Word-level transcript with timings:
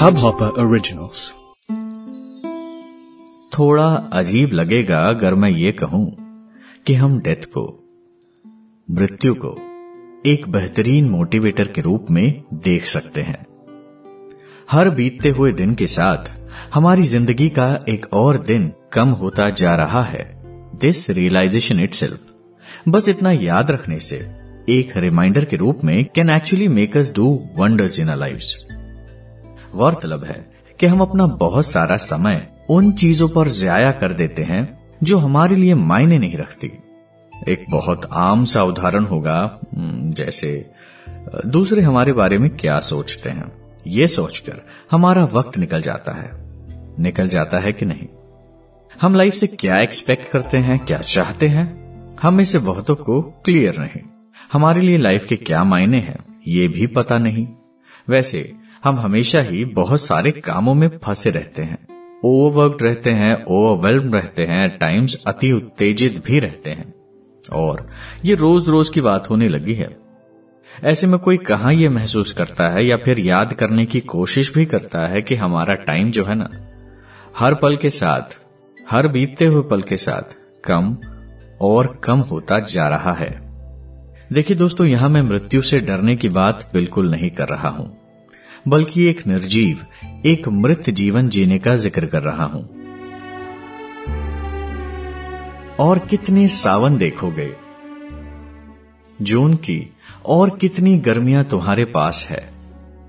Hubhopper 0.00 0.50
Originals. 0.58 1.30
थोड़ा 3.58 4.10
अजीब 4.12 4.52
लगेगा 4.52 5.08
अगर 5.08 5.34
मैं 5.34 5.50
ये 5.50 5.72
कहूँ 5.72 6.16
कि 6.86 6.94
हम 6.94 7.20
डेथ 7.20 7.44
को, 7.44 7.84
मृत्यु 8.90 9.34
को 9.34 9.56
एक 10.26 10.48
बेहतरीन 10.48 11.10
मोटिवेटर 11.10 11.68
के 11.68 11.80
रूप 11.80 12.06
में 12.10 12.42
देख 12.54 12.84
सकते 12.84 13.22
हैं। 13.22 13.46
हर 14.70 14.90
बीतते 14.90 15.28
हुए 15.28 15.52
दिन 15.52 15.74
के 15.74 15.86
साथ 15.86 16.40
हमारी 16.74 17.02
ज़िंदगी 17.02 17.48
का 17.48 17.80
एक 17.88 18.06
और 18.12 18.38
दिन 18.38 18.72
कम 18.92 19.08
होता 19.08 19.50
जा 19.50 19.74
रहा 19.74 20.02
है। 20.02 20.42
दिस 20.80 21.10
रियलाइजेशन 21.10 21.80
इट 21.80 22.18
बस 22.88 23.08
इतना 23.08 23.32
याद 23.32 23.70
रखने 23.70 24.00
से 24.00 24.45
एक 24.68 24.96
रिमाइंडर 24.96 25.44
के 25.44 25.56
रूप 25.56 25.80
में 25.84 26.04
can 26.14 26.30
actually 26.30 26.68
make 26.68 26.96
us 26.96 27.12
do 27.16 27.48
wonders 27.56 28.00
in 28.00 28.14
lives 28.14 28.66
गौरतलब 29.76 30.24
है 30.24 30.50
कि 30.80 30.86
हम 30.86 31.00
अपना 31.00 31.26
बहुत 31.26 31.66
सारा 31.66 31.96
समय 31.96 32.48
उन 32.70 32.92
चीज़ों 32.92 33.28
पर 33.28 33.48
जाया 33.48 33.92
कर 33.92 34.12
देते 34.12 34.42
हैं 34.42 34.78
जो 35.02 35.16
हमारे 35.16 35.56
लिए 35.56 35.74
मायने 35.74 36.18
नहीं 36.18 36.36
रखती। 36.36 36.70
एक 37.48 37.64
बहुत 37.70 38.08
आम 38.12 38.44
सा 38.44 38.62
उदाहरण 38.62 39.04
होगा 39.04 39.58
जैसे, 40.10 40.70
दूसरे 41.46 41.82
हमारे 41.82 42.12
बारे 42.12 42.38
में 42.38 42.50
क्या 42.50 42.80
सोचते 42.80 43.30
हैं? 43.30 43.52
ये 43.86 44.08
सोचकर 44.08 44.60
हमारा 44.90 45.24
वक्त 45.24 45.58
निकल 45.58 45.82
जाता 45.82 46.12
है। 46.12 46.30
निकल 47.02 47.28
जाता 47.28 47.58
है 47.58 47.72
कि 47.72 47.86
नहीं? 47.86 48.06
हम 49.00 49.14
लाइफ 49.14 49.34
से 49.34 49.46
क्या 49.46 49.80
एक्सपेक्ट 49.80 50.28
करते 50.28 50.58
हैं, 50.58 50.78
क्या 50.78 50.98
चाहते 50.98 51.48
हैं? 51.48 51.86
हम 52.22 52.40
इसे 52.40 52.58
बहुतों 52.58 52.94
को 52.94 53.22
क्लियर 53.22 53.78
नहीं। 53.78 54.15
हमारे 54.52 54.80
लिए 54.80 54.98
लाइफ 54.98 55.24
के 55.24 55.36
क्या 55.36 55.64
मायने 55.64 55.98
हैं, 55.98 56.40
ये 56.46 56.68
भी 56.68 56.86
पता 56.86 57.18
नहीं। 57.18 57.48
वैसे, 58.08 58.52
हम 58.84 58.96
हमेशा 58.96 59.40
ही 59.40 59.64
बहुत 59.64 60.00
सारे 60.00 60.30
कामों 60.30 60.74
में 60.74 60.98
फंसे 61.04 61.30
रहते 61.30 61.62
हैं। 61.62 61.86
ओवरवर्कड 62.24 62.82
रहते 62.82 63.10
हैं 63.10 63.44
ओवरवेल्म 63.44 64.14
रहते 64.14 64.42
हैं 64.42 64.78
टाइम्स 64.78 65.24
अति 65.26 65.52
उत्तेजित 65.52 66.26
भी 66.26 66.38
रहते 66.38 66.70
हैं। 66.70 66.94
और 67.52 67.86
ये 68.24 68.34
रोज 68.34 68.68
रोज 68.68 68.88
की 68.88 69.00
बात 69.00 69.30
होने 69.30 69.48
लगी 69.48 69.74
है। 69.74 69.96
ऐसे 70.84 71.06
में 71.06 71.18
कोई 71.18 71.36
कहा 71.36 71.70
यह 71.70 71.90
महसूस 71.90 72.32
करता 72.32 72.68
है 72.68 72.86
या 72.86 72.96
फिर 72.96 73.20
याद 73.20 73.52
करने 73.52 73.86
की 73.86 74.00
कोशिश 74.00 74.54
भी 74.54 74.66
करता 74.66 75.06
है 75.06 75.22
कि 75.22 75.34
हमारा 75.34 75.74
टाइम 75.74 76.10
जो 76.10 76.24
है 76.24 76.34
ना, 76.34 76.50
हर 77.38 77.54
पल 77.54 77.76
के 77.76 77.90
साथ, 77.90 78.38
हर 78.90 79.08
बीतते 79.08 79.44
हुए 79.44 79.62
पल 79.62 79.82
के 79.82 79.96
साथ 79.96 80.36
कम 80.64 80.96
और 81.60 82.00
कम 82.04 82.18
होता 82.18 82.58
जा 82.58 82.88
रहा 82.88 83.12
है। 83.12 83.45
देखिए 84.32 84.56
दोस्तों, 84.56 84.86
यहाँ 84.86 85.08
मैं 85.08 85.20
मृत्यु 85.22 85.62
से 85.62 85.78
डरने 85.80 86.14
की 86.16 86.28
बात 86.28 86.68
बिल्कुल 86.72 87.10
नहीं 87.10 87.30
कर 87.30 87.48
रहा 87.48 87.68
हूँ, 87.68 87.86
बल्कि 88.68 89.04
एक 89.04 89.26
निर्जीव, 89.26 89.84
एक 90.26 90.48
मृत 90.48 90.90
जीवन 90.90 91.28
जीने 91.28 91.58
का 91.58 91.74
ज़िक्र 91.76 92.06
कर 92.06 92.22
रहा 92.22 92.44
हूँ। 92.44 92.62
और 95.80 95.98
कितने 95.98 96.48
सावन 96.48 96.96
देखोगे? 96.96 97.48
जून 99.22 99.54
की, 99.54 99.80
और 100.26 100.58
कितनी 100.58 100.96
गर्मियाँ 100.98 101.44
तुम्हारे 101.44 101.84
पास 101.84 102.26
है, 102.30 102.48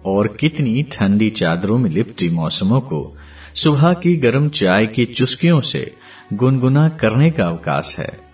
और 0.06 0.28
कितनी 0.40 0.84
ठंडी 0.84 1.30
चादरों 1.30 1.78
में 1.78 1.90
लिपटी 1.90 2.30
मौसमों 2.30 2.82
को, 2.82 3.16
सुबह 3.56 3.94
की 3.94 4.16
गर्म 4.18 4.50
चाय 4.50 4.88
की 4.88 5.06
चुस्कियों 5.06 5.62
से 5.62 5.96
गुनगुना 6.34 6.88
करने 6.90 7.32
का 7.32 7.48
अवकाश 7.48 7.96
है। 8.00 8.27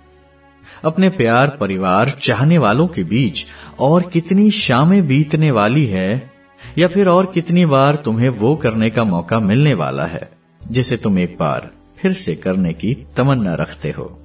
अपने 0.83 1.09
प्यार 1.09 1.47
परिवार 1.49 2.09
चाहने 2.09 2.57
वालों 2.57 2.87
के 2.87 3.03
बीच 3.03 3.45
और 3.79 4.01
कितनी 4.01 4.51
शामें 4.51 5.07
बीतने 5.07 5.51
वाली 5.51 5.85
है, 5.85 6.31
या 6.77 6.87
फिर 6.87 7.09
और 7.09 7.25
कितनी 7.25 7.65
बार 7.65 7.95
तुम्हें 7.95 8.29
वो 8.29 8.55
करने 8.55 8.89
का 8.89 9.03
मौका 9.03 9.39
मिलने 9.39 9.73
वाला 9.73 10.05
है, 10.05 10.31
जिसे 10.69 10.97
तुम 10.97 11.19
एक 11.19 11.37
बार 11.39 11.71
फिर 11.97 12.13
से 12.13 12.35
करने 12.35 12.73
की 12.73 13.07
तमन्ना 13.17 13.53
रखते 13.53 13.91
हो। 13.91 14.19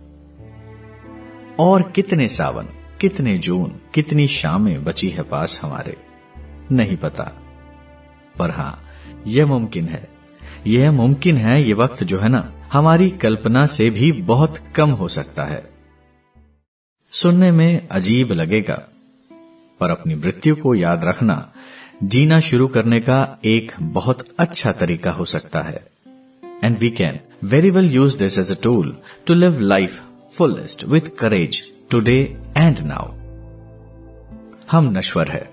और 1.58 1.82
कितने 1.82 2.28
सावन, 2.28 2.68
कितने 3.00 3.38
जून, 3.38 3.72
कितनी 3.94 4.26
शामें 4.26 4.84
बची 4.84 5.08
है 5.08 5.22
पास 5.22 5.60
हमारे, 5.62 5.96
नहीं 6.72 6.96
पता। 6.96 7.32
पर 8.38 8.50
हाँ, 8.50 8.82
यह 9.26 9.46
मुमकिन 9.46 9.84
है। 9.84 10.08
यह 10.66 10.92
मुमकिन 10.92 11.36
है 11.36 11.62
ये 11.62 11.72
वक्त 11.72 12.04
जो 12.04 12.18
है 12.18 12.28
ना, 12.28 12.52
हमारी 12.72 13.10
कल्पना 13.10 13.66
से 13.66 13.90
भी 13.90 14.12
बहुत 14.12 14.58
कम 14.74 14.90
हो 14.90 15.08
सकता 15.08 15.44
है। 15.44 15.77
सुनने 17.12 17.50
में 17.50 17.88
अजीब 17.88 18.32
लगेगा, 18.32 18.74
पर 19.80 19.90
अपनी 19.90 20.14
मृत्यु 20.14 20.56
को 20.56 20.74
याद 20.74 21.04
रखना, 21.04 21.52
जीना 22.02 22.40
शुरू 22.40 22.68
करने 22.68 23.00
का 23.00 23.38
एक 23.44 23.72
बहुत 23.80 24.26
अच्छा 24.38 24.72
तरीका 24.72 25.10
हो 25.10 25.24
सकता 25.24 25.62
है। 25.62 25.86
And 26.64 26.78
we 26.78 26.90
can 26.90 27.18
very 27.44 27.70
well 27.70 27.90
use 27.92 28.18
this 28.18 28.38
as 28.38 28.58
a 28.58 28.62
tool 28.62 28.96
to 29.26 29.34
live 29.34 29.60
life 29.60 30.00
fullest 30.34 30.84
with 30.84 31.10
courage 31.18 31.62
today 31.90 32.18
and 32.56 32.78
now 32.80 33.12
हम 34.70 34.92
नश्वर 34.96 35.28
है। 35.28 35.48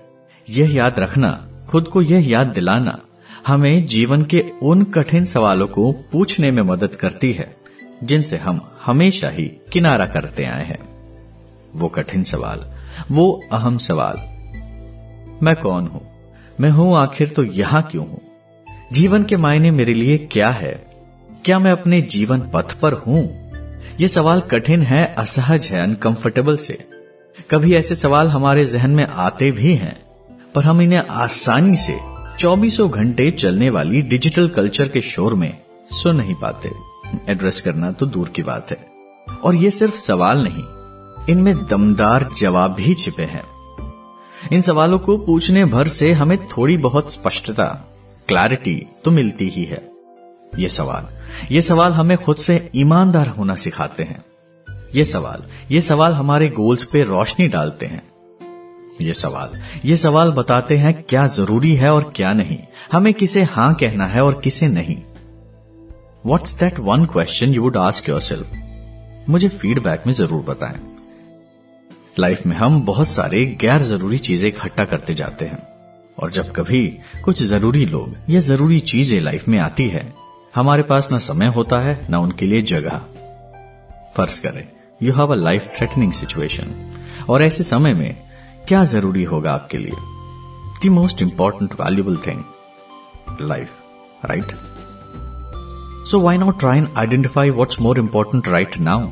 यह 0.48 0.74
याद 0.74 0.98
रखना, 1.00 1.48
खुद 1.68 1.88
को 1.88 2.02
यह 2.02 2.28
याद 2.28 2.46
दिलाना, 2.46 2.98
हमें 3.46 3.86
जीवन 3.86 4.22
के 4.24 4.44
उन 4.62 4.84
कठिन 4.84 5.24
सवालों 5.24 5.68
को 5.68 5.92
पूछने 6.12 6.50
में 6.50 6.62
मदद 6.62 6.94
करती 6.94 7.32
है, 7.32 7.56
जिनसे 8.04 8.36
हम 8.36 8.60
हमेशा 8.82 9.28
ही 9.28 9.52
किनारा 9.72 10.06
करते 10.06 10.44
आए 10.44 10.64
हैं। 10.64 10.95
वो 11.76 11.88
कठिन 11.88 12.24
सवाल, 12.24 12.64
वो 13.10 13.44
अहम 13.52 13.78
सवाल। 13.78 14.16
मैं 15.42 15.56
कौन 15.56 15.86
हूँ? 15.86 16.00
मैं 16.60 16.70
हूँ 16.70 16.96
आखिर 16.96 17.28
तो 17.28 17.44
यहाँ 17.44 17.82
क्यों 17.82 18.06
हूँ? 18.08 18.20
जीवन 18.92 19.22
के 19.22 19.36
मायने 19.36 19.70
मेरे 19.70 19.94
लिए 19.94 20.18
क्या 20.18 20.50
है? 20.50 20.72
क्या 21.44 21.58
मैं 21.58 21.72
अपने 21.72 22.00
जीवन 22.00 22.40
पथ 22.54 22.72
पर 22.72 22.92
हूँ? 22.92 23.50
ये 24.00 24.08
सवाल 24.08 24.40
कठिन 24.40 24.82
है, 24.82 25.14
असहज 25.18 25.66
है 25.66 25.82
अनकंफर्टेबल 25.82 26.56
से। 26.56 26.78
कभी 27.50 27.74
ऐसे 27.74 27.94
सवाल 27.94 28.28
हमारे 28.28 28.64
जहन 28.64 28.90
में 28.90 29.06
आते 29.06 29.50
भी 29.50 29.74
हैं, 29.74 29.96
पर 30.54 30.64
हम 30.64 30.80
इन्हें 30.82 31.02
आसानी 31.10 31.76
से 31.76 31.98
चौबीसों 32.38 32.90
घंटे 32.90 33.30
चलने 33.30 33.70
वाली 33.70 34.02
डिजिटल 34.02 34.48
कल्चर 34.48 34.88
के 34.88 35.00
शोर 35.00 35.34
में 35.34 35.58
सुन 35.92 36.16
नहीं 36.16 36.34
पाते। 36.34 36.70
एड्रेस 37.28 37.60
करना 37.60 37.92
तो 37.92 38.06
दूर 38.06 38.28
की 38.28 38.42
बात 38.42 38.70
है। 38.70 38.86
और 39.44 39.54
ये 39.54 39.70
सिर्फ़ 39.70 39.96
सवाल 39.96 40.44
नहीं 40.44 40.62
इनमें 41.30 41.54
दमदार 41.66 42.28
जवाब 42.38 42.74
भी 42.74 42.94
छिपे 42.94 43.22
हैं। 43.24 43.44
इन 44.52 44.60
सवालों 44.62 44.98
को 44.98 45.16
पूछने 45.18 45.64
भर 45.64 45.86
से 45.88 46.12
हमें 46.12 46.38
थोड़ी 46.48 46.76
बहुत 46.78 47.12
स्पष्टता 47.12 47.66
क्लैरिटी 48.28 48.74
तो 49.04 49.10
मिलती 49.10 49.48
ही 49.48 49.64
है। 49.64 49.82
ये 50.58 50.68
सवाल 50.68 51.08
ये 51.50 51.62
सवाल 51.62 51.92
हमें 51.92 52.16
खुद 52.18 52.36
से 52.36 52.70
ईमानदार 52.76 53.28
होना 53.28 53.54
सिखाते 53.54 54.02
हैं। 54.02 54.24
ये 54.94 55.04
सवाल 55.04 55.42
ये 55.70 55.80
सवाल 55.80 56.12
हमारे 56.12 56.48
गोल्स 56.48 56.84
पे 56.84 57.02
रोशनी 57.04 57.48
डालते 57.48 57.86
हैं। 57.86 58.02
ये 59.02 59.14
सवाल 59.14 59.60
ये 59.84 59.96
सवाल 59.96 60.30
बताते 60.32 60.76
हैं 60.78 60.94
क्या 61.02 61.26
ज़रूरी 61.28 61.74
है 61.76 61.92
और 61.94 62.12
क्या 62.16 62.32
नहीं। 62.32 62.58
हमें 62.92 63.12
किसे 63.14 63.42
हाँ 63.44 63.72
कहना 63.74 64.06
है 64.06 64.24
और 64.24 64.40
किसे 64.44 64.68
नहीं। 64.68 64.96
What's 66.26 66.58
that 66.60 66.78
one 66.80 67.04
question 67.06 67.54
you 67.54 67.62
would 67.62 67.76
ask 67.76 68.08
yourself 68.20 69.28
मुझे 69.28 69.48
फीडबैक 69.50 70.02
में 70.06 70.12
ज़रूर 70.14 70.42
बताएँ। 70.44 70.95
लाइफ 72.18 72.44
में 72.46 72.54
हम 72.56 72.80
बहुत 72.82 73.08
सारे 73.08 73.44
गैर 73.60 73.82
ज़रूरी 73.82 74.18
चीज़ें 74.18 74.48
इकट्ठा 74.48 74.84
करते 74.84 75.14
जाते 75.14 75.44
हैं। 75.44 75.58
और 76.18 76.30
जब 76.30 76.52
कभी 76.52 76.86
कुछ 77.24 77.42
ज़रूरी 77.42 77.84
लोग 77.86 78.14
या 78.30 78.40
ज़रूरी 78.40 78.78
चीज़ें 78.82 79.20
लाइफ 79.20 79.48
में 79.48 79.58
आती 79.58 79.88
है, 79.88 80.04
हमारे 80.54 80.82
पास 80.82 81.10
ना 81.12 81.18
समय 81.18 81.46
होता 81.46 81.80
है, 81.80 82.06
ना 82.10 82.18
उनके 82.18 82.46
लिए 82.46 82.62
जगह। 82.62 83.00
फ़र्ज़ 84.16 84.40
करें 84.42 84.66
you 85.00 85.12
have 85.12 85.32
a 85.32 85.36
life 85.36 85.68
threatening 85.76 86.12
situation 86.12 86.74
और 87.28 87.42
ऐसे 87.42 87.64
समय 87.64 87.94
में 87.94 88.16
क्या 88.68 88.84
ज़रूरी 88.84 89.24
होगा 89.24 89.52
आपके 89.52 89.78
लिए? 89.78 89.92
The 90.84 90.92
most 90.92 91.22
important 91.22 91.74
valuable 91.80 92.16
thing 92.26 92.42
life 93.42 94.24
right 94.24 94.54
so 96.10 96.20
why 96.20 96.38
not 96.38 96.58
try 96.60 96.78
and 96.78 96.88
identify 96.96 97.50
what's 97.50 97.80
more 97.80 97.98
important 97.98 98.48
right 98.48 98.78
now 98.80 99.08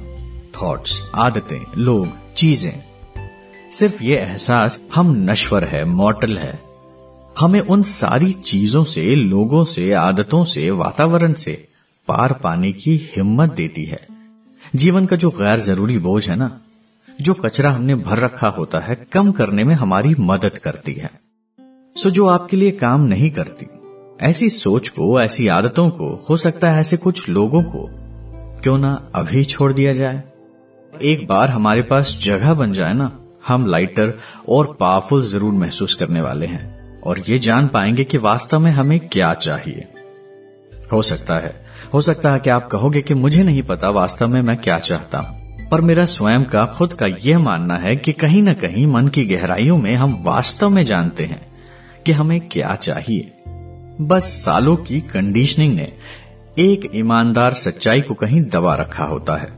thoughts 0.56 1.00
आदतें, 1.14 1.60
लोग, 1.76 2.08
चीज़ें। 2.36 2.93
सिर्फ़ 3.78 4.02
ये 4.02 4.16
एहसास 4.16 4.80
हम 4.94 5.30
नश्वर 5.30 5.64
है 5.64 5.84
मॉटल 5.84 6.38
है। 6.38 6.58
हमें 7.40 7.60
उन 7.60 7.82
सारी 7.82 8.32
चीज़ों 8.32 8.84
से, 8.84 9.14
लोगों 9.14 9.64
से, 9.64 9.92
आदतों 9.92 10.44
से, 10.44 10.70
वातावरण 10.70 11.32
से 11.32 11.68
पार 12.08 12.32
पाने 12.32 12.72
की 12.72 13.10
हिम्मत 13.16 13.52
देती 13.52 13.84
है। 13.84 14.06
जीवन 14.76 15.06
का 15.06 15.16
जो 15.16 15.30
गैर 15.30 15.60
ज़रूरी 15.60 15.98
बोझ 15.98 16.30
है 16.30 16.36
ना, 16.36 16.60
जो 17.20 17.34
कचरा 17.34 17.70
हमने 17.70 17.94
भर 17.94 18.18
रखा 18.18 18.48
होता 18.48 18.78
है, 18.78 19.06
कम 19.12 19.32
करने 19.32 19.64
में 19.64 19.74
हमारी 19.74 20.14
मदद 20.20 20.58
करती 20.58 20.92
है। 20.92 21.10
सो 21.96 22.10
जो 22.10 22.26
आपके 22.26 22.56
लिए 22.56 22.70
काम 22.70 23.00
नहीं 23.00 23.30
करती, 23.30 23.66
ऐसी 24.20 24.50
सोच 24.50 24.88
को, 24.88 25.20
ऐसी 25.20 25.48
आदतों 25.48 25.90
को, 25.90 26.26
हो 26.30 26.36
सकता 26.36 26.70
है 26.70 26.80
ऐसे 26.80 26.96
कुछ 26.96 27.28
लोगों 27.28 27.62
को 27.62 27.90
क्यों 28.60 28.78
ना 28.78 29.08
अभी 29.14 29.44
छोड़ 29.44 29.72
दिया 29.72 29.92
जाए? 29.92 30.22
एक 31.02 31.26
बार 31.26 31.50
हमारे 31.50 31.82
पास 31.82 32.18
जगह 32.22 32.54
बन 32.54 32.72
जाए 32.72 32.92
ना 32.92 33.20
हम 33.48 33.66
लाइटर 33.66 34.12
और 34.48 34.76
पावरफुल 34.80 35.22
ज़रूर 35.22 35.52
महसूस 35.52 35.94
करने 35.94 36.20
वाले 36.20 36.46
हैं 36.46 37.00
और 37.00 37.20
ये 37.28 37.38
जान 37.38 37.68
पाएँगे 37.68 38.04
कि 38.04 38.18
वास्तव 38.18 38.60
में 38.60 38.70
हमें 38.70 38.98
क्या 39.08 39.32
चाहिए। 39.34 39.86
हो 40.92 41.02
सकता 41.02 41.38
है, 41.38 41.54
हो 41.94 42.00
सकता 42.00 42.32
है 42.32 42.40
कि 42.40 42.50
आप 42.50 42.66
कहोगे 42.66 43.02
कि 43.02 43.14
मुझे 43.14 43.42
नहीं 43.42 43.62
पता 43.62 43.90
वास्तव 43.90 44.28
में 44.28 44.40
मैं 44.42 44.56
क्या 44.56 44.78
चाहता 44.78 45.18
हूँ, 45.18 45.68
पर 45.68 45.80
मेरा 45.80 46.04
स्वयं 46.04 46.44
का, 46.44 46.64
खुद 46.66 46.92
का 46.92 47.06
यह 47.06 47.38
मानना 47.38 47.76
है 47.76 47.96
कि 47.96 48.12
कहीं 48.12 48.42
ना 48.42 48.52
कहीं 48.52 48.86
मन 48.86 49.08
की 49.08 49.24
गहराइयों 49.26 49.76
में 49.76 49.94
हम 49.94 50.18
वास्तव 50.22 50.70
में 50.70 50.84
जानते 50.84 51.24
हैं 51.24 51.40
कि 52.06 52.12
हमें 52.12 52.40
क्या 52.48 52.74
चाहिए। 52.74 53.32
बस 54.00 54.24
सालों 54.44 54.76
की 54.76 55.00
कंडीशनिंग 55.00 55.74
ने 55.74 55.92
एक 56.58 56.90
ईमानदार 56.94 57.54
सच्चाई 57.54 58.00
को 58.00 58.14
कहीं 58.14 58.42
दबा 58.42 58.74
रखा 58.74 59.04
होता 59.04 59.36
है। 59.36 59.52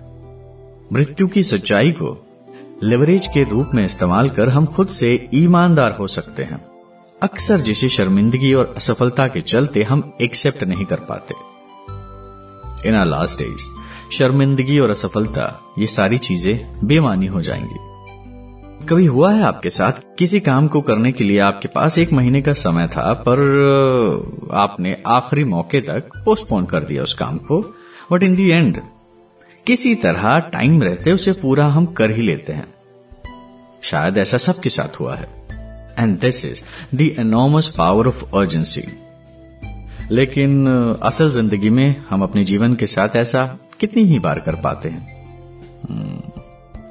मृत्यु 0.93 1.29
की 1.29 1.43
सच्चाई 1.43 1.91
को 1.93 2.25
लिवरेज 2.82 3.26
के 3.26 3.43
रूप 3.43 3.70
में 3.75 3.84
इस्तेमाल 3.84 4.31
कर 4.31 4.49
हम 4.49 4.67
खुद 4.67 4.88
से 4.88 5.28
ईमानदार 5.34 5.93
हो 5.93 6.06
सकते 6.06 6.43
हैं। 6.43 6.67
अक्सर 7.23 7.61
जिसे 7.61 7.88
शर्मिंदगी 7.88 8.55
और 8.55 8.75
असफलता 8.76 9.28
के 9.28 9.40
चलते 9.40 9.82
हम 9.82 10.12
एक्सेप्ट 10.23 10.64
नहीं 10.64 10.84
कर 10.84 10.96
पाते। 10.96 11.34
इन 12.88 12.94
आर 12.94 13.06
लास्ट 13.06 13.38
डेज़ 13.38 13.62
शर्मिंदगी 14.12 14.78
और 14.78 14.90
असफलता, 14.90 15.61
ये 15.78 15.87
सारी 15.87 16.19
चीज़ें 16.19 16.87
बेमानी 16.87 17.26
हो 17.26 17.40
जाएँगी। 17.40 17.96
कभी 18.87 19.06
हुआ 19.06 19.32
है 19.32 19.43
आपके 19.43 19.70
साथ 19.70 19.93
किसी 20.19 20.40
काम 20.40 20.69
को 20.69 20.81
करने 20.81 21.12
के 21.12 21.25
लिए 21.25 21.38
आपके 21.38 21.69
पास 21.69 21.99
एक 21.99 22.12
महीने 22.12 22.43
का 22.43 22.52
समय 22.52 22.87
था, 22.87 23.12
पर, 23.12 23.38
आपने 24.52 25.02
आखिरी 25.06 25.44
मौके 25.44 25.81
तक 25.81 26.08
पोस्टपोन 26.25 26.64
कर 26.64 26.81
दिया 26.81 27.02
उस 27.02 27.14
काम 27.14 27.38
को 27.38 27.75
बट 28.12 28.23
इन 28.23 28.34
दी 28.34 28.50
एंड 28.50 28.81
किसी 29.66 29.94
तरह 29.94 30.38
टाइम 30.38 30.82
रहते 30.82 31.12
उसे 31.12 31.32
पूरा 31.32 31.66
हम 31.66 31.86
कर 31.86 32.10
ही 32.10 32.22
लेते 32.22 32.52
हैं। 32.52 32.66
शायद 33.82 34.18
ऐसा 34.18 34.36
सबके 34.36 34.70
साथ 34.70 35.00
हुआ 35.00 35.16
है। 35.16 35.28
And 35.98 36.18
this 36.20 36.44
is 36.44 36.62
the 36.96 37.00
enormous 37.18 37.68
power 37.68 38.08
of 38.08 38.36
urgency 38.36 38.82
लेकिन 40.10 40.66
असल 41.02 41.30
ज़िंदगी 41.30 41.70
में 41.70 41.96
हम 42.10 42.22
अपने 42.22 42.44
जीवन 42.44 42.74
के 42.74 42.86
साथ 42.86 43.16
ऐसा 43.16 43.44
कितनी 43.80 44.02
ही 44.02 44.18
बार 44.18 44.38
कर 44.38 44.54
पाते 44.54 44.88
हैं। 44.88 46.32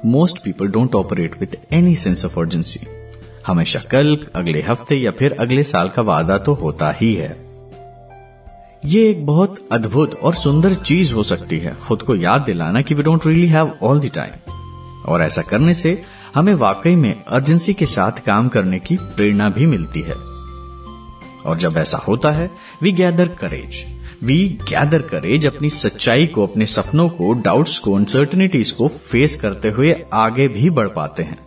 Most 0.06 0.42
people 0.44 0.68
don't 0.68 0.94
operate 0.94 1.40
with 1.40 1.56
any 1.72 1.94
sense 1.94 2.24
of 2.24 2.38
urgency 2.40 2.80
हमेशा 3.46 3.80
कल, 3.90 4.18
अगले 4.34 4.62
हफ़्ते 4.62 4.96
या 4.96 5.10
फिर 5.10 5.36
अगले 5.40 5.64
साल 5.64 5.88
का 5.88 6.02
वादा 6.02 6.38
तो 6.38 6.54
होता 6.54 6.90
ही 6.92 7.14
है। 7.14 7.45
ये 8.86 9.08
एक 9.10 9.24
बहुत 9.26 9.56
अद्भुत 9.72 10.14
और 10.14 10.34
सुंदर 10.34 10.74
चीज़ 10.74 11.14
हो 11.14 11.22
सकती 11.22 11.58
है। 11.58 11.74
खुद 11.74 12.02
को 12.02 12.14
याद 12.16 12.40
दिलाना 12.40 12.82
कि 12.82 12.94
we 12.94 13.02
don't 13.02 13.26
really 13.26 13.46
have 13.46 13.72
all 13.82 14.00
the 14.00 14.10
time 14.14 14.52
और 15.02 15.22
ऐसा 15.22 15.42
करने 15.42 15.74
से 15.74 16.02
हमें 16.34 16.52
वाकई 16.54 16.94
में 16.96 17.24
अर्जेंसी 17.24 17.74
के 17.74 17.86
साथ 17.86 18.12
काम 18.26 18.48
करने 18.48 18.78
की 18.78 18.96
प्रेरणा 18.96 19.48
भी 19.50 19.66
मिलती 19.66 20.00
है। 20.00 20.14
और 21.46 21.56
जब 21.58 21.76
ऐसा 21.76 21.98
होता 21.98 22.30
है 22.30 22.50
we 22.82 22.92
gather 22.92 23.28
courage 23.28 23.84
we 24.22 24.48
gather 24.48 25.02
courage 25.02 25.46
अपनी 25.46 25.70
सच्चाई 25.70 26.26
को, 26.26 26.46
अपने 26.46 26.66
सपनों 26.66 27.08
को 27.08 27.32
डाउट्स 27.32 27.78
को 27.78 27.94
अनसर्टनिटीज 27.94 28.70
को 28.70 28.88
फेस 28.88 29.36
करते 29.36 29.70
हुए 29.70 29.94
आगे 30.12 30.48
भी 30.48 30.70
बढ़ 30.70 30.88
पाते 30.88 31.22
हैं। 31.22 31.38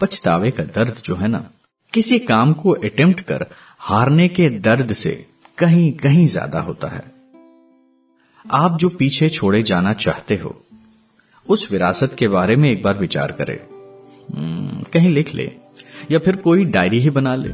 पछतावे 0.00 0.50
का 0.50 0.62
दर्द 0.62 1.00
जो 1.04 1.16
है 1.16 1.28
ना, 1.28 1.44
किसी 1.92 2.18
काम 2.18 2.52
को 2.52 2.70
अटेम्प्ट 2.70 3.20
कर 3.20 3.46
हारने 3.78 4.28
के 4.28 4.48
दर्द 4.48 4.92
से 4.92 5.26
कहीं 5.58 5.92
कहीं 5.92 6.26
ज़्यादा 6.26 6.60
होता 6.60 6.88
है। 6.88 7.02
आप 8.44 8.76
जो 8.78 8.88
पीछे 8.88 9.28
छोड़े 9.28 9.62
जाना 9.62 9.92
चाहते 9.92 10.36
हो 10.36 10.54
उस 11.46 11.72
विरासत 11.72 12.14
के 12.18 12.28
बारे 12.28 12.56
में 12.56 12.70
एक 12.70 12.82
बार 12.82 12.98
विचार 12.98 13.32
करें। 13.32 13.56
हम्म, 13.56 14.82
कहीं 14.92 15.10
लिख 15.10 15.34
ले 15.34 15.50
या 16.10 16.18
फिर 16.18 16.36
कोई 16.36 16.64
डायरी 16.64 17.00
ही 17.00 17.10
बना 17.10 17.34
ले। 17.34 17.52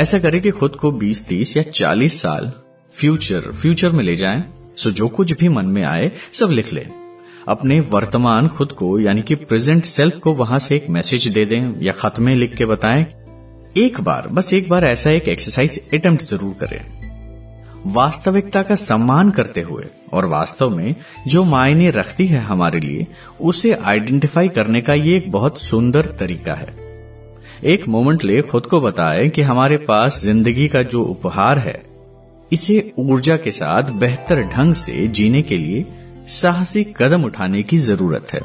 ऐसा 0.00 0.18
करें 0.18 0.40
कि 0.42 0.50
खुद 0.50 0.76
को 0.76 0.90
20, 0.92 1.26
30 1.28 1.56
या 1.56 1.62
40 1.62 2.20
साल 2.22 2.52
फ्यूचर 2.94 3.40
फ्यूचर 3.52 3.92
में 3.92 4.04
ले 4.04 4.16
जाएँ। 4.16 4.44
सो 4.76 4.90
जो 4.90 5.08
कुछ 5.08 5.32
भी 5.32 5.48
मन 5.48 5.66
में 5.66 5.82
आए 5.82 6.10
सब 6.32 6.50
लिख 6.50 6.72
ले। 6.72 6.86
अपने 7.48 7.80
वर्तमान 7.80 8.48
खुद 8.48 8.72
को 8.72 8.98
यानी 8.98 9.22
कि 9.22 9.34
प्रेजेंट 9.34 9.84
सेल्फ 9.84 10.18
को 10.18 10.34
वहाँ 10.34 10.58
से 10.58 10.76
एक 10.76 10.88
मैसेज 10.88 11.28
दे 11.28 11.44
दें 11.44 11.80
या 11.82 11.92
खत 11.92 12.18
में 12.18 12.34
लिख 12.36 12.56
के 12.56 12.66
बताएँ। 12.66 13.06
एक 13.76 14.00
बार 14.00 14.28
बस 14.28 14.52
एक 14.54 14.68
बार 14.68 14.84
ऐसा 14.84 15.10
एक 15.10 15.28
एक्सरसाइज 15.28 15.78
अटेम्प्ट 15.94 16.24
ज़रूर 16.24 16.54
करें। 16.54 16.93
वास्तविकता 17.86 18.62
का 18.62 18.74
सम्मान 18.74 19.30
करते 19.30 19.60
हुए 19.60 19.84
और 20.12 20.26
वास्तव 20.26 20.76
में 20.76 20.94
जो 21.26 21.44
मायने 21.44 21.90
रखती 21.90 22.26
है 22.26 22.40
हमारे 22.40 22.80
लिए, 22.80 23.06
उसे 23.40 23.72
आइडेंटिफाई 23.72 24.48
करने 24.48 24.80
का 24.80 24.94
ये 24.94 25.16
एक 25.16 25.32
बहुत 25.32 25.60
सुंदर 25.60 26.06
तरीका 26.06 26.54
है। 26.54 26.74
एक 27.64 27.88
मोमेंट 27.88 28.24
ले 28.24 28.42
खुद 28.42 28.66
को 28.66 28.80
बताएँ 28.80 29.28
कि 29.28 29.42
हमारे 29.42 29.76
पास 29.76 30.22
ज़िंदगी 30.22 30.68
का 30.68 30.82
जो 30.82 31.02
उपहार 31.02 31.58
है, 31.58 31.82
इसे 32.52 32.92
ऊर्जा 32.98 33.36
के 33.36 33.50
साथ 33.50 33.82
बेहतर 33.82 34.42
ढंग 34.42 34.74
से 34.74 35.06
जीने 35.06 35.42
के 35.42 35.58
लिए 35.58 35.86
साहसी 36.28 36.84
कदम 36.84 37.24
उठाने 37.24 37.62
की 37.62 37.76
ज़रूरत 37.76 38.26
है। 38.32 38.40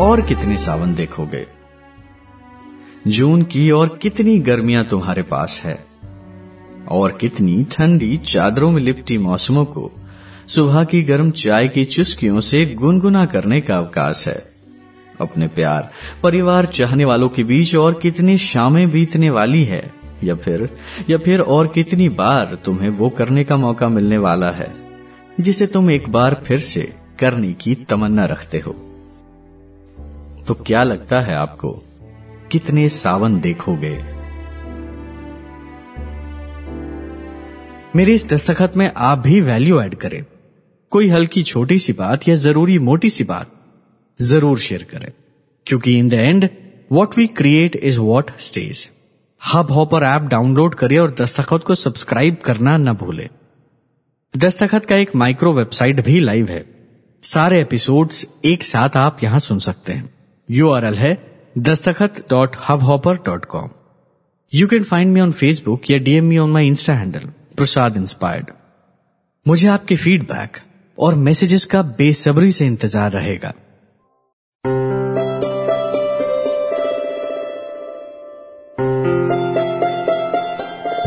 और 0.00 0.20
कितने 0.20 0.58
सावन 0.58 0.94
देखोगे? 0.94 1.46
जून 3.08 3.42
की 3.42 3.70
और 3.70 3.98
कितनी 4.02 4.38
गर्मियाँ 4.38 4.84
तुम्हारे 4.84 5.22
पास 5.22 5.62
है? 5.64 5.85
और 6.88 7.18
कितनी 7.20 7.66
ठंडी 7.72 8.16
चादरों 8.16 8.70
में 8.70 8.82
लिपटी 8.82 9.18
मौसमों 9.18 9.64
को। 9.64 9.90
सुबह 10.46 10.84
की 10.84 11.02
गर्म 11.02 11.30
चाय 11.30 11.68
की 11.68 11.84
चुस्कियों 11.84 12.40
से 12.40 12.64
गुनगुना 12.66 13.24
करने 13.26 13.60
का 13.60 13.78
अवकाश 13.78 14.28
है। 14.28 14.52
अपने 15.20 15.48
प्यार, 15.48 15.90
परिवार 16.22 16.66
चाहने 16.66 17.04
वालों 17.04 17.28
के 17.28 17.44
बीच 17.44 17.76
और 17.76 17.98
कितनी 18.02 18.38
शामें 18.38 18.90
बीतने 18.90 19.30
वाली 19.30 19.64
है, 19.64 19.92
या 20.24 20.34
फिर 20.34 20.68
या 21.10 21.18
फिर 21.18 21.40
और 21.40 21.66
कितनी 21.66 22.08
बार 22.08 22.58
तुम्हें 22.64 22.88
वो 22.88 23.08
करने 23.08 23.44
का 23.44 23.56
मौका 23.56 23.88
मिलने 23.88 24.18
वाला 24.18 24.50
है, 24.50 24.74
जिसे 25.40 25.66
तुम 25.66 25.90
एक 25.90 26.08
बार 26.08 26.42
फिर 26.44 26.60
से 26.60 26.92
करने 27.18 27.52
की 27.52 27.74
तमन्ना 27.74 28.24
रखते 28.24 28.58
हो। 28.58 28.76
तो 30.48 30.54
क्या 30.54 30.82
लगता 30.82 31.20
है 31.20 31.34
आपको, 31.34 31.82
कितने 32.50 32.88
सावन 32.88 33.40
देखोगे? 33.40 34.15
मेरे 37.96 38.14
इस 38.14 38.26
दस्तखत 38.28 38.76
में 38.76 38.90
आप 38.96 39.18
भी 39.18 39.40
वैल्यू 39.40 39.80
ऐड 39.80 39.94
करें। 39.94 40.24
कोई 40.92 41.08
हल्की 41.08 41.42
छोटी 41.42 41.78
सी 41.78 41.92
बात 41.92 42.26
या 42.28 42.34
ज़रूरी 42.34 42.78
मोटी 42.78 43.10
सी 43.10 43.24
बात 43.24 43.52
ज़रूर 44.20 44.58
शेयर 44.58 44.82
करें, 44.82 45.12
क्योंकि 45.66 45.96
in 45.98 46.08
the 46.08 46.14
end 46.14 46.48
what 46.90 47.16
we 47.18 47.26
create 47.36 47.76
is 47.76 47.98
what 48.00 48.30
stage 48.38 48.88
Hubhopper 49.72 50.02
app 50.02 50.22
download 50.22 50.74
करें 50.74 50.98
और 50.98 51.14
दस्तखत 51.20 51.62
को 51.62 51.74
सब्सक्राइब 51.74 52.36
करना 52.44 52.76
न 52.76 52.92
भूलें। 52.94 53.28
दस्तखत 54.34 54.86
का 54.86 54.96
एक 54.96 55.14
माइक्रो 55.16 55.52
वेबसाइट 55.52 56.04
भी 56.06 56.18
लाइव 56.20 56.48
है। 56.48 56.64
सारे 57.22 57.60
एपिसोड्स 57.60 58.26
एक 58.44 58.62
साथ 58.64 58.96
आप 58.96 59.22
यहाँ 59.22 59.38
सुन 59.38 59.58
सकते 59.60 59.92
हैं। 59.92 60.10
यूआरएल 60.48 60.94
है 60.96 61.16
Dastakhat 61.60 62.24
dot 62.30 62.56
Hubhopper 62.82 63.22
dot 63.26 63.44
com 63.46 63.70
you 64.52 64.68
can 64.68 64.84
find 64.84 65.14
me 65.14 65.20
on 65.20 65.32
Facebook 65.34 65.90
या 65.90 65.98
DM 66.00 66.24
me 66.24 66.38
on 66.38 66.50
my 66.50 66.66
Insta 66.66 66.94
handle 66.94 67.28
Prasad 67.56 67.96
inspired 67.96 68.50
मुझे 69.46 69.68
आपके 69.68 69.96
फीडबैक 69.96 70.56
और 70.98 71.14
मैसेजेस 71.14 71.64
का 71.64 71.82
बेसब्री 71.98 72.50
से 72.50 72.66
इंतज़ार 72.66 73.12
रहेगा। 73.12 73.52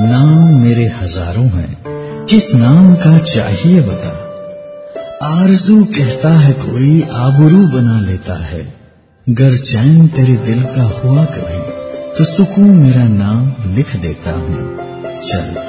नाम 0.01 0.59
मेरे 0.59 0.85
हज़ारों 0.95 1.47
हैं। 1.49 2.25
किस 2.25 2.53
नाम 2.55 2.93
का 2.95 3.17
चाहिए 3.25 3.81
बता? 3.81 4.15
आरज़ू 5.23 5.83
कहता 5.85 6.29
है 6.39 6.53
कोई 6.55 7.01
आबरू 7.19 7.65
बना 7.67 7.99
लेता 8.01 8.37
है। 8.45 8.61
गर 9.27 9.57
चैन 9.63 10.07
तेरे 10.07 10.35
दिल 10.45 10.63
का 10.75 10.83
हुआ 10.93 11.25
कभी 11.27 11.59
तो 12.17 12.23
सुकून 12.25 12.69
मेरा 12.77 13.03
नाम 13.07 13.73
लिख 13.75 13.95
देता 13.97 14.31
हूँ। 14.31 14.63
चल। 15.19 15.68